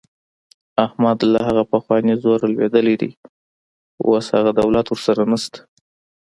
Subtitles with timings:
[0.85, 3.09] احمد له هغه پخواني زوره لوېدلی دی.
[4.05, 5.59] اوس هغه دولت ورسره نشته.